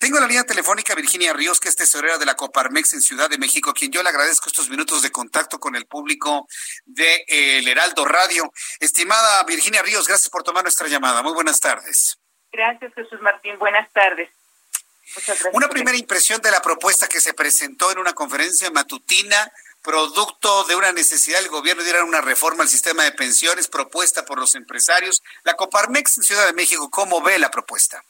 Tengo 0.00 0.18
la 0.18 0.26
línea 0.26 0.44
telefónica 0.44 0.94
Virginia 0.94 1.34
Ríos, 1.34 1.60
que 1.60 1.68
es 1.68 1.76
tesorera 1.76 2.16
de 2.16 2.24
la 2.24 2.34
Coparmex 2.34 2.94
en 2.94 3.02
Ciudad 3.02 3.28
de 3.28 3.36
México, 3.36 3.74
quien 3.74 3.92
yo 3.92 4.02
le 4.02 4.08
agradezco 4.08 4.46
estos 4.46 4.70
minutos 4.70 5.02
de 5.02 5.12
contacto 5.12 5.60
con 5.60 5.76
el 5.76 5.84
público 5.84 6.48
de 6.86 7.22
El 7.28 7.68
Heraldo 7.68 8.06
Radio. 8.06 8.50
Estimada 8.80 9.44
Virginia 9.44 9.82
Ríos, 9.82 10.08
gracias 10.08 10.30
por 10.30 10.42
tomar 10.42 10.62
nuestra 10.64 10.88
llamada. 10.88 11.22
Muy 11.22 11.34
buenas 11.34 11.60
tardes. 11.60 12.18
Gracias, 12.50 12.94
Jesús 12.94 13.20
Martín. 13.20 13.58
Buenas 13.58 13.92
tardes. 13.92 14.30
Muchas 15.16 15.26
gracias. 15.38 15.52
Una 15.52 15.68
primera 15.68 15.98
impresión 15.98 16.40
de 16.40 16.50
la 16.50 16.62
propuesta 16.62 17.06
que 17.06 17.20
se 17.20 17.34
presentó 17.34 17.92
en 17.92 17.98
una 17.98 18.14
conferencia 18.14 18.70
matutina, 18.70 19.52
producto 19.82 20.64
de 20.64 20.76
una 20.76 20.92
necesidad 20.92 21.40
del 21.40 21.50
gobierno 21.50 21.82
de 21.82 21.90
ir 21.90 21.96
a 21.96 22.04
una 22.04 22.22
reforma 22.22 22.62
al 22.62 22.70
sistema 22.70 23.04
de 23.04 23.12
pensiones 23.12 23.68
propuesta 23.68 24.24
por 24.24 24.38
los 24.38 24.54
empresarios. 24.54 25.22
La 25.42 25.56
Coparmex 25.56 26.16
en 26.16 26.24
Ciudad 26.24 26.46
de 26.46 26.54
México, 26.54 26.88
¿cómo 26.88 27.20
ve 27.20 27.38
la 27.38 27.50
propuesta? 27.50 28.02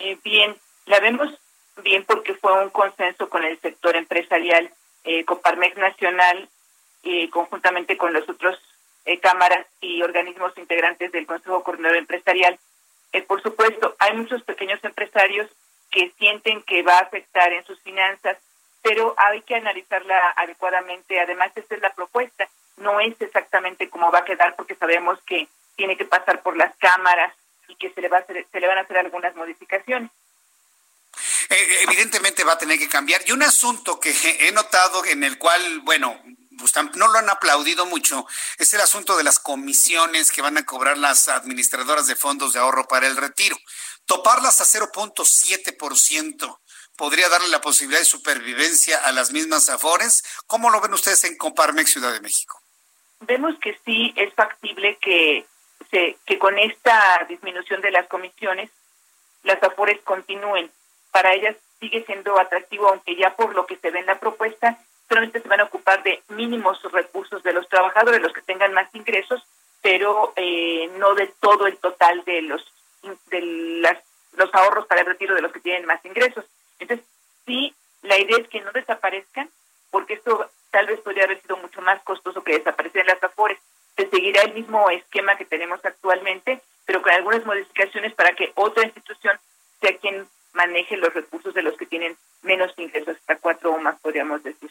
Eh, 0.00 0.18
bien, 0.24 0.60
la 0.88 1.00
vemos 1.00 1.30
bien 1.82 2.04
porque 2.04 2.34
fue 2.34 2.62
un 2.62 2.70
consenso 2.70 3.28
con 3.28 3.44
el 3.44 3.58
sector 3.60 3.96
empresarial, 3.96 4.70
eh, 5.04 5.24
Coparmex 5.24 5.76
Nacional, 5.76 6.48
y 7.02 7.28
conjuntamente 7.28 7.96
con 7.96 8.12
los 8.12 8.28
otros 8.28 8.58
eh, 9.04 9.20
cámaras 9.20 9.66
y 9.80 10.02
organismos 10.02 10.56
integrantes 10.58 11.12
del 11.12 11.26
Consejo 11.26 11.62
Coordinador 11.62 11.98
Empresarial. 11.98 12.58
Eh, 13.12 13.22
por 13.22 13.42
supuesto, 13.42 13.96
hay 13.98 14.14
muchos 14.16 14.42
pequeños 14.42 14.82
empresarios 14.82 15.48
que 15.90 16.12
sienten 16.18 16.62
que 16.62 16.82
va 16.82 16.98
a 16.98 17.02
afectar 17.02 17.52
en 17.52 17.64
sus 17.64 17.80
finanzas, 17.80 18.36
pero 18.82 19.14
hay 19.16 19.40
que 19.42 19.54
analizarla 19.54 20.30
adecuadamente. 20.36 21.20
Además, 21.20 21.52
esta 21.54 21.74
es 21.74 21.80
la 21.80 21.94
propuesta. 21.94 22.48
No 22.76 23.00
es 23.00 23.18
exactamente 23.20 23.88
cómo 23.88 24.10
va 24.10 24.20
a 24.20 24.24
quedar 24.24 24.54
porque 24.56 24.74
sabemos 24.74 25.18
que 25.22 25.48
tiene 25.76 25.96
que 25.96 26.04
pasar 26.04 26.42
por 26.42 26.56
las 26.56 26.76
cámaras 26.76 27.32
y 27.68 27.76
que 27.76 27.90
se 27.90 28.00
le, 28.00 28.08
va 28.08 28.18
a 28.18 28.20
hacer, 28.20 28.44
se 28.50 28.60
le 28.60 28.66
van 28.66 28.78
a 28.78 28.82
hacer 28.82 28.98
algunas 28.98 29.34
modificaciones. 29.36 30.10
Eh, 31.58 31.82
evidentemente 31.82 32.44
va 32.44 32.52
a 32.52 32.58
tener 32.58 32.78
que 32.78 32.88
cambiar. 32.88 33.20
Y 33.26 33.32
un 33.32 33.42
asunto 33.42 33.98
que 33.98 34.14
he 34.40 34.52
notado 34.52 35.04
en 35.04 35.24
el 35.24 35.38
cual, 35.38 35.80
bueno, 35.80 36.16
pues, 36.56 36.72
no 36.94 37.08
lo 37.08 37.18
han 37.18 37.28
aplaudido 37.30 37.84
mucho, 37.86 38.26
es 38.58 38.72
el 38.74 38.80
asunto 38.80 39.16
de 39.16 39.24
las 39.24 39.40
comisiones 39.40 40.30
que 40.30 40.42
van 40.42 40.56
a 40.56 40.64
cobrar 40.64 40.98
las 40.98 41.28
administradoras 41.28 42.06
de 42.06 42.14
fondos 42.16 42.52
de 42.52 42.60
ahorro 42.60 42.86
para 42.86 43.08
el 43.08 43.16
retiro. 43.16 43.56
Toparlas 44.06 44.60
a 44.60 44.64
0.7% 44.64 46.58
podría 46.96 47.28
darle 47.28 47.48
la 47.48 47.60
posibilidad 47.60 48.00
de 48.00 48.04
supervivencia 48.04 48.98
a 48.98 49.12
las 49.12 49.32
mismas 49.32 49.68
Afores. 49.68 50.24
¿Cómo 50.46 50.70
lo 50.70 50.80
ven 50.80 50.94
ustedes 50.94 51.24
en 51.24 51.36
Comparmex 51.36 51.90
Ciudad 51.90 52.12
de 52.12 52.20
México? 52.20 52.60
Vemos 53.20 53.56
que 53.60 53.78
sí 53.84 54.12
es 54.16 54.32
factible 54.34 54.96
que, 55.00 55.44
que 55.90 56.38
con 56.38 56.56
esta 56.58 57.26
disminución 57.28 57.80
de 57.80 57.90
las 57.90 58.06
comisiones 58.06 58.70
las 59.42 59.62
Afores 59.62 60.00
continúen 60.02 60.70
para 61.18 61.34
ellas 61.34 61.56
sigue 61.80 62.04
siendo 62.04 62.38
atractivo, 62.38 62.86
aunque 62.86 63.16
ya 63.16 63.34
por 63.34 63.52
lo 63.52 63.66
que 63.66 63.76
se 63.76 63.90
ve 63.90 63.98
en 63.98 64.06
la 64.06 64.20
propuesta, 64.20 64.78
solamente 65.08 65.40
se 65.40 65.48
van 65.48 65.58
a 65.58 65.64
ocupar 65.64 66.00
de 66.04 66.22
mínimos 66.28 66.80
recursos 66.92 67.42
de 67.42 67.52
los 67.52 67.68
trabajadores, 67.68 68.22
los 68.22 68.32
que 68.32 68.42
tengan 68.42 68.72
más 68.72 68.88
ingresos, 68.94 69.42
pero 69.82 70.32
eh, 70.36 70.88
no 70.96 71.16
de 71.16 71.26
todo 71.40 71.66
el 71.66 71.76
total 71.78 72.22
de 72.24 72.42
los 72.42 72.64
de 73.30 73.40
las, 73.82 73.98
los 74.36 74.54
ahorros 74.54 74.86
para 74.86 75.00
el 75.00 75.08
retiro 75.08 75.34
de 75.34 75.42
los 75.42 75.50
que 75.50 75.58
tienen 75.58 75.86
más 75.86 76.04
ingresos. 76.04 76.44
Entonces, 76.78 77.04
sí, 77.44 77.74
la 78.02 78.16
idea 78.16 78.38
es 78.38 78.46
que 78.46 78.60
no 78.60 78.70
desaparezcan, 78.70 79.50
porque 79.90 80.14
esto 80.14 80.48
tal 80.70 80.86
vez 80.86 81.00
podría 81.00 81.24
haber 81.24 81.42
sido 81.42 81.56
mucho 81.56 81.80
más 81.80 82.00
costoso 82.04 82.44
que 82.44 82.58
desaparecer 82.58 83.04
las 83.06 83.20
AFORES. 83.24 83.58
Se 83.96 84.08
seguirá 84.08 84.42
el 84.42 84.54
mismo 84.54 84.88
esquema 84.90 85.36
que 85.36 85.46
tenemos 85.46 85.84
actualmente, 85.84 86.60
pero 86.86 87.02
con 87.02 87.10
algunas 87.10 87.44
modificaciones 87.44 88.14
para 88.14 88.34
que 88.34 88.52
otra 88.54 88.84
los 90.96 91.12
recursos 91.14 91.54
de 91.54 91.62
los 91.62 91.76
que 91.76 91.86
tienen 91.86 92.16
menos 92.42 92.72
ingresos, 92.76 93.16
hasta 93.16 93.36
cuatro 93.36 93.72
o 93.72 93.78
más, 93.78 93.98
podríamos 94.00 94.42
decir. 94.42 94.70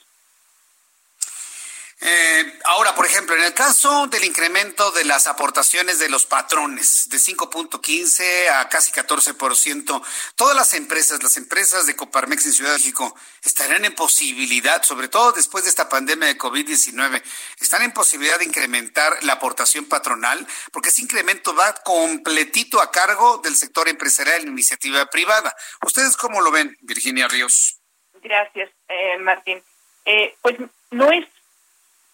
Eh, 2.10 2.54
ahora, 2.64 2.96
por 2.96 3.06
ejemplo, 3.06 3.36
en 3.36 3.44
el 3.44 3.54
caso 3.54 4.08
del 4.08 4.24
incremento 4.24 4.92
de 4.92 5.04
las 5.04 5.28
aportaciones 5.28 6.00
de 6.00 6.08
los 6.08 6.26
patrones 6.26 7.10
de 7.10 7.18
5.15 7.18 8.50
a 8.50 8.70
casi 8.70 8.94
14%, 8.94 10.02
todas 10.38 10.56
las 10.56 10.74
empresas, 10.74 11.22
las 11.22 11.36
empresas 11.36 11.86
de 11.86 11.98
Coparmex 11.98 12.46
en 12.46 12.54
Ciudad 12.54 12.72
de 12.72 12.78
México, 12.78 13.14
estarán 13.44 13.84
en 13.84 13.94
posibilidad, 13.94 14.82
sobre 14.84 15.10
todo 15.10 15.34
después 15.34 15.66
de 15.66 15.70
esta 15.70 15.90
pandemia 15.90 16.30
de 16.30 16.38
COVID-19, 16.38 17.22
están 17.60 17.82
en 17.82 17.92
posibilidad 17.92 18.40
de 18.40 18.46
incrementar 18.46 19.22
la 19.24 19.34
aportación 19.34 19.84
patronal, 19.84 20.48
porque 20.72 20.90
ese 20.90 21.02
incremento 21.02 21.54
va 21.54 21.74
completito 21.84 22.80
a 22.80 22.90
cargo 22.90 23.40
del 23.40 23.58
sector 23.58 23.90
empresarial 23.90 24.46
y 24.46 24.48
iniciativa 24.48 25.06
privada. 25.08 25.54
¿Ustedes 25.86 26.16
cómo 26.16 26.40
lo 26.40 26.52
ven, 26.52 26.78
Virginia 26.80 27.28
Ríos? 27.28 27.82
Gracias, 28.24 28.70
eh, 28.88 29.18
Martín. 29.18 29.62
Eh, 30.06 30.38
pues 30.42 30.56
no 30.92 31.12
es 31.12 31.28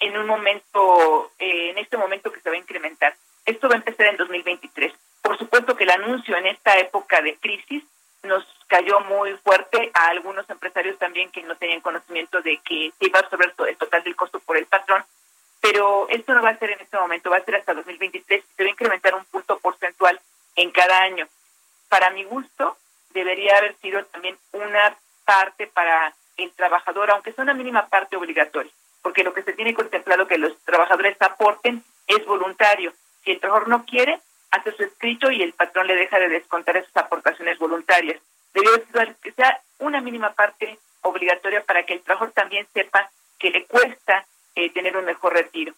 en 0.03 0.17
un 0.17 0.27
momento, 0.27 1.31
eh, 1.39 1.69
en 1.69 1.77
este 1.77 1.95
momento 1.95 2.31
que 2.31 2.41
se 2.41 2.49
va 2.49 2.55
a 2.55 2.59
incrementar. 2.59 3.15
Esto 3.45 3.69
va 3.69 3.75
a 3.75 3.77
empezar 3.77 4.07
en 4.07 4.17
2023. 4.17 4.93
Por 5.21 5.37
supuesto 5.37 5.77
que 5.77 5.85
el 5.85 5.91
anuncio 5.91 6.35
en 6.35 6.47
esta 6.47 6.77
época 6.77 7.21
de 7.21 7.37
crisis 7.37 7.83
nos 8.23 8.45
cayó 8.67 8.99
muy 9.01 9.31
fuerte 9.37 9.91
a 9.93 10.07
algunos 10.07 10.49
empresarios 10.49 10.99
también 10.99 11.31
que 11.31 11.43
no 11.43 11.55
tenían 11.55 11.79
conocimiento 11.79 12.41
de 12.41 12.57
que 12.57 12.91
se 12.99 13.05
iba 13.07 13.19
a 13.19 13.21
absorber 13.21 13.53
el 13.67 13.77
total 13.77 14.03
del 14.03 14.15
costo 14.15 14.39
por 14.39 14.57
el 14.57 14.65
patrón, 14.65 15.03
pero 15.61 16.07
esto 16.09 16.33
no 16.33 16.41
va 16.41 16.49
a 16.49 16.57
ser 16.57 16.71
en 16.71 16.81
este 16.81 16.97
momento, 16.97 17.29
va 17.29 17.37
a 17.37 17.45
ser 17.45 17.55
hasta 17.55 17.73
2023, 17.73 18.43
se 18.57 18.63
va 18.63 18.67
a 18.67 18.71
incrementar 18.71 19.15
un 19.15 19.25
punto 19.25 19.57
porcentual 19.59 20.19
en 20.55 20.71
cada 20.71 21.01
año. 21.01 21.27
Para 21.87 22.09
mi 22.09 22.23
gusto, 22.25 22.77
debería 23.11 23.57
haber 23.57 23.75
sido 23.77 24.03
también 24.05 24.37
una 24.51 24.97
parte 25.25 25.67
para 25.67 26.13
el 26.37 26.51
trabajador, 26.51 27.11
aunque 27.11 27.31
sea 27.31 27.43
una 27.43 27.53
mínima 27.53 27.87
parte 27.87 28.17
obligatoria 28.17 28.71
porque 29.03 29.23
lo 29.23 29.33
que 29.33 29.43
se 29.43 29.53
tiene 29.53 29.75
contemplado 29.75 30.27
que 30.27 30.39
los 30.39 30.57
trabajadores 30.63 31.15
aporten 31.19 31.83
es 32.07 32.25
voluntario. 32.25 32.93
Si 33.23 33.31
el 33.31 33.39
trabajador 33.39 33.69
no 33.69 33.85
quiere, 33.85 34.19
hace 34.49 34.71
su 34.71 34.83
escrito 34.83 35.29
y 35.29 35.43
el 35.43 35.53
patrón 35.53 35.85
le 35.85 35.95
deja 35.95 36.17
de 36.17 36.29
descontar 36.29 36.77
esas 36.77 36.95
aportaciones 36.95 37.59
voluntarias. 37.59 38.19
Ser 38.91 39.15
que 39.21 39.31
sea 39.33 39.61
una 39.79 40.01
mínima 40.01 40.33
parte 40.33 40.79
obligatoria 41.01 41.63
para 41.63 41.85
que 41.85 41.93
el 41.93 42.01
trabajador 42.01 42.33
también 42.33 42.67
sepa 42.73 43.11
que 43.37 43.49
le 43.49 43.65
cuesta 43.65 44.25
eh, 44.55 44.69
tener 44.71 44.95
un 44.95 45.05
mejor 45.05 45.33
retiro. 45.33 45.73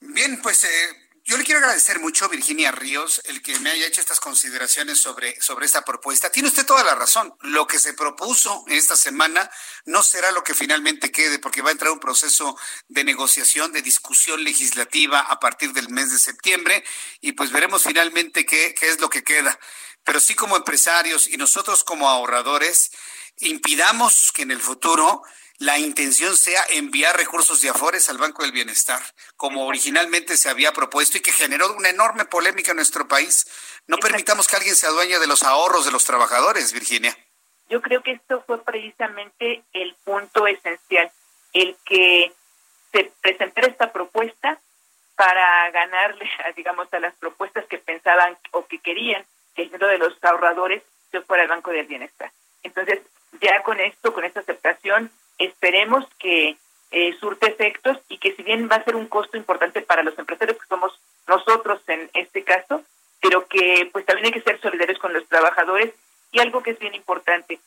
Bien, 0.00 0.40
pues 0.42 0.64
eh, 0.64 1.09
yo 1.30 1.36
le 1.36 1.44
quiero 1.44 1.60
agradecer 1.60 2.00
mucho, 2.00 2.28
Virginia 2.28 2.72
Ríos, 2.72 3.22
el 3.26 3.40
que 3.40 3.56
me 3.60 3.70
haya 3.70 3.86
hecho 3.86 4.00
estas 4.00 4.18
consideraciones 4.18 5.00
sobre, 5.00 5.40
sobre 5.40 5.64
esta 5.64 5.84
propuesta. 5.84 6.32
Tiene 6.32 6.48
usted 6.48 6.66
toda 6.66 6.82
la 6.82 6.96
razón. 6.96 7.32
Lo 7.42 7.68
que 7.68 7.78
se 7.78 7.94
propuso 7.94 8.64
esta 8.66 8.96
semana 8.96 9.48
no 9.84 10.02
será 10.02 10.32
lo 10.32 10.42
que 10.42 10.54
finalmente 10.54 11.12
quede, 11.12 11.38
porque 11.38 11.62
va 11.62 11.68
a 11.68 11.72
entrar 11.72 11.92
un 11.92 12.00
proceso 12.00 12.58
de 12.88 13.04
negociación, 13.04 13.70
de 13.70 13.80
discusión 13.80 14.42
legislativa 14.42 15.20
a 15.20 15.38
partir 15.38 15.72
del 15.72 15.88
mes 15.90 16.10
de 16.10 16.18
septiembre 16.18 16.82
y 17.20 17.30
pues 17.30 17.52
veremos 17.52 17.84
finalmente 17.84 18.44
qué, 18.44 18.74
qué 18.76 18.88
es 18.88 18.98
lo 18.98 19.08
que 19.08 19.22
queda. 19.22 19.56
Pero 20.02 20.18
sí 20.18 20.34
como 20.34 20.56
empresarios 20.56 21.28
y 21.28 21.36
nosotros 21.36 21.84
como 21.84 22.08
ahorradores, 22.08 22.90
impidamos 23.36 24.32
que 24.32 24.42
en 24.42 24.50
el 24.50 24.60
futuro 24.60 25.22
la 25.60 25.78
intención 25.78 26.36
sea 26.36 26.64
enviar 26.70 27.14
recursos 27.16 27.60
de 27.60 27.68
Afores 27.68 28.08
al 28.08 28.16
Banco 28.16 28.42
del 28.42 28.50
Bienestar, 28.50 29.00
como 29.36 29.66
originalmente 29.66 30.38
se 30.38 30.48
había 30.48 30.72
propuesto 30.72 31.18
y 31.18 31.20
que 31.20 31.32
generó 31.32 31.74
una 31.74 31.90
enorme 31.90 32.24
polémica 32.24 32.72
en 32.72 32.76
nuestro 32.76 33.06
país. 33.06 33.46
No 33.86 33.98
permitamos 33.98 34.48
que 34.48 34.56
alguien 34.56 34.74
se 34.74 34.86
adueñe 34.86 35.18
de 35.18 35.26
los 35.26 35.42
ahorros 35.42 35.84
de 35.84 35.92
los 35.92 36.06
trabajadores, 36.06 36.72
Virginia. 36.72 37.14
Yo 37.68 37.82
creo 37.82 38.02
que 38.02 38.12
esto 38.12 38.42
fue 38.46 38.64
precisamente 38.64 39.62
el 39.74 39.94
punto 40.02 40.46
esencial, 40.46 41.12
el 41.52 41.76
que 41.84 42.32
se 42.90 43.12
presentara 43.20 43.66
esta 43.66 43.92
propuesta 43.92 44.58
para 45.14 45.70
ganarle, 45.72 46.26
digamos, 46.56 46.88
a 46.94 47.00
las 47.00 47.14
propuestas 47.16 47.66
que 47.66 47.76
pensaban 47.76 48.38
o 48.52 48.66
que 48.66 48.78
querían 48.78 49.26
que 49.54 49.62
el 49.62 49.68
dinero 49.68 49.88
de 49.88 49.98
los 49.98 50.16
ahorradores 50.24 50.82
se 51.10 51.20
fuera 51.20 51.42
al 51.42 51.50
Banco 51.50 51.70
del 51.70 51.86
Bienestar. 51.86 52.32
Entonces, 52.62 53.00
ya 53.42 53.62
con 53.62 53.78
esto, 53.78 54.14
con 54.14 54.24
esta 54.24 54.40
aceptación, 54.40 55.10
esperemos 55.40 56.06
que 56.18 56.56
eh, 56.92 57.16
surte 57.18 57.48
efectos 57.48 57.98
y 58.08 58.18
que 58.18 58.34
si 58.34 58.42
bien 58.42 58.68
va 58.70 58.76
a 58.76 58.84
ser 58.84 58.96
un 58.96 59.06
costo 59.06 59.36
importante 59.36 59.82
para 59.82 60.02
los 60.02 60.18
empresarios 60.18 60.58
que 60.58 60.66
somos 60.68 60.92
nosotros 61.26 61.80
en 61.86 62.10
este 62.14 62.44
caso, 62.44 62.82
pero 63.20 63.46
que 63.46 63.88
pues 63.92 64.06
también 64.06 64.26
hay 64.26 64.32
que 64.32 64.42
ser 64.42 64.60
solidarios 64.60 64.98
con 64.98 65.12
los 65.12 65.26
trabajadores 65.28 65.92
y 66.32 66.40
algo 66.40 66.62
que 66.62 66.70
es 66.70 66.78
bien 66.78 66.94
importante, 66.94 67.58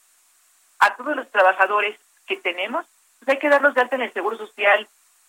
a 0.79 0.95
todos 0.95 1.15
los 1.15 1.29
trabajadores 1.31 1.97
que 2.27 2.37
tenemos, 2.37 2.85
pues 3.19 3.29
hay 3.29 3.39
que 3.39 3.49
darlos 3.49 3.73
de 3.73 3.81
alta 3.81 3.95
en 3.95 4.03
el 4.03 4.13
Seguro 4.13 4.37
Social. 4.37 4.87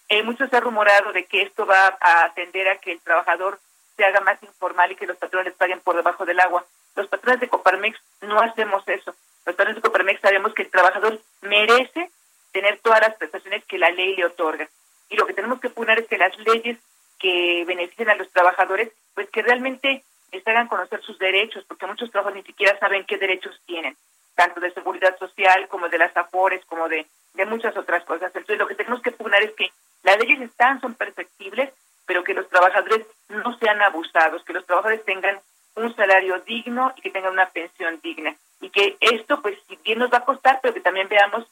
Eh, 0.08 0.23
mucho 0.23 0.47
se 0.47 0.56
ha 0.56 0.61
rumorado 0.61 1.12
de 1.12 1.25
que 1.25 1.43
esto 1.43 1.67
va 1.67 1.97
a 2.00 2.25
atender 2.25 2.69
a 2.69 2.79
que 2.79 2.93
el 2.93 3.00
trabajador 3.00 3.58
se 3.97 4.05
haga 4.05 4.20
más 4.20 4.43
informal 4.43 4.93
y 4.93 4.97
que 4.97 5.06
los 5.06 5.17
patrones 5.17 5.55
paguen 5.55 5.81
por 5.81 5.97
debajo 5.97 6.25
del 6.25 6.40
agua. 6.40 6.64
Los 6.97 7.06
patrones 7.08 7.40
de 7.40 7.49
Coparmex 7.49 7.99
no 8.23 8.40
hacemos 8.40 8.87
eso. 8.88 9.14
Los 9.47 9.55
patrones 9.55 9.76
de 9.76 9.82
Coparmex 9.82 10.20
sabemos 10.20 10.55
que 10.55 10.62
el 10.62 10.70
trabajador 10.70 11.20
merece 11.43 12.11
tener 12.54 12.78
todas 12.78 13.00
las 13.00 13.16
prestaciones 13.16 13.64
que 13.64 13.78
la 13.78 13.90
ley 13.90 14.14
le 14.14 14.24
otorga. 14.24 14.68
Y 15.10 15.16
lo 15.16 15.26
que 15.26 15.34
tenemos 15.34 15.60
que 15.60 15.70
poner 15.70 15.98
es 15.98 16.06
que 16.06 16.16
las 16.16 16.38
leyes 16.38 16.78
que 17.18 17.64
beneficien 17.66 18.10
a 18.10 18.14
los 18.14 18.30
trabajadores, 18.30 18.92
pues 19.12 19.28
que 19.28 19.42
realmente 19.42 20.04
les 20.30 20.46
hagan 20.46 20.68
conocer 20.68 21.02
sus 21.02 21.18
derechos, 21.18 21.64
porque 21.66 21.86
muchos 21.86 22.10
trabajadores 22.12 22.44
ni 22.44 22.46
siquiera 22.46 22.78
saben 22.78 23.04
qué 23.06 23.18
derechos 23.18 23.60
tienen, 23.66 23.96
tanto 24.36 24.60
de 24.60 24.72
seguridad 24.72 25.18
social 25.18 25.66
como 25.66 25.88
de 25.88 25.98
las 25.98 26.16
afores, 26.16 26.64
como 26.66 26.88
de, 26.88 27.06
de 27.34 27.44
muchas 27.44 27.76
otras 27.76 28.04
cosas. 28.04 28.30
Entonces 28.34 28.58
lo 28.58 28.68
que 28.68 28.76
tenemos 28.76 29.02
que 29.02 29.10
pugnar 29.10 29.42
es 29.42 29.52
que 29.52 29.70
las 30.04 30.16
leyes 30.18 30.40
están, 30.40 30.80
son 30.80 30.94
perfectibles, 30.94 31.70
pero 32.06 32.22
que 32.22 32.34
los 32.34 32.48
trabajadores 32.48 33.04
no 33.30 33.58
sean 33.58 33.82
abusados, 33.82 34.44
que 34.44 34.52
los 34.52 34.64
trabajadores 34.64 35.04
tengan 35.04 35.40
un 35.74 35.94
salario 35.96 36.38
digno 36.40 36.92
y 36.96 37.00
que 37.00 37.10
tengan 37.10 37.32
una 37.32 37.46
pensión 37.46 37.98
digna. 38.00 38.36
Y 38.60 38.70
que 38.70 38.96
esto, 39.00 39.42
pues, 39.42 39.58
si 39.68 39.76
bien 39.76 39.98
nos 39.98 40.12
va 40.12 40.18
a 40.18 40.24
costar, 40.24 40.60
pero 40.62 40.72
que 40.72 40.80
también 40.80 41.08
veamos 41.08 41.46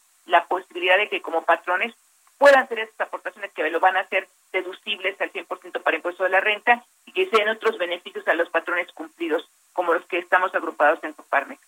de 1.03 1.09
que 1.09 1.23
como 1.23 1.45
patrones 1.45 1.95
puedan 2.39 2.65
hacer 2.65 2.79
estas 2.81 3.07
aportaciones 3.07 3.53
que 3.53 3.69
lo 3.71 3.81
van 3.81 3.97
a 3.97 4.01
hacer 4.01 4.29
deducibles 4.53 5.21
al 5.21 5.33
100% 5.33 5.83
para 5.83 5.97
impuesto 5.97 6.25
de 6.25 6.31
la 6.31 6.41
renta 6.41 6.85
y 7.07 7.13
que 7.13 7.29
sean 7.31 7.49
otros 7.49 7.79
beneficios 7.79 8.27
a 8.29 8.35
los 8.35 8.49
patrones 8.51 8.91
cumplidos, 8.93 9.49
como 9.73 9.95
los 9.95 10.05
que 10.07 10.19
estamos 10.19 10.55
agrupados 10.55 11.03
en 11.05 11.13
Coparmex. 11.13 11.61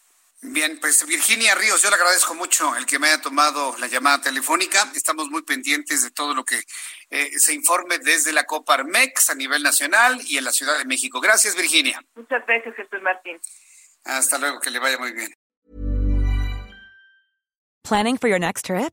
Bien, 0.46 0.78
pues 0.78 1.06
Virginia 1.06 1.54
Ríos, 1.54 1.80
yo 1.80 1.88
le 1.88 1.96
agradezco 1.96 2.34
mucho 2.34 2.76
el 2.76 2.84
que 2.84 2.98
me 2.98 3.06
haya 3.06 3.20
tomado 3.22 3.74
la 3.78 3.86
llamada 3.86 4.20
telefónica. 4.20 4.90
Estamos 4.94 5.30
muy 5.30 5.42
pendientes 5.42 6.02
de 6.02 6.10
todo 6.10 6.34
lo 6.34 6.44
que 6.44 6.60
eh, 7.08 7.38
se 7.38 7.54
informe 7.54 7.98
desde 7.98 8.32
la 8.32 8.44
Coparmex 8.44 9.30
a 9.30 9.34
nivel 9.34 9.62
nacional 9.62 10.20
y 10.26 10.36
en 10.36 10.44
la 10.44 10.52
Ciudad 10.52 10.76
de 10.76 10.84
México. 10.84 11.18
Gracias, 11.18 11.56
Virginia. 11.56 12.04
Muchas 12.14 12.44
gracias, 12.46 12.74
Jesús 12.74 13.00
Martín. 13.00 13.40
Hasta 14.04 14.36
luego, 14.36 14.60
que 14.60 14.70
le 14.70 14.80
vaya 14.80 14.98
muy 14.98 15.12
bien. 15.12 15.34
Planning 17.82 18.18
for 18.18 18.28
your 18.28 18.40
next 18.40 18.66
trip? 18.66 18.92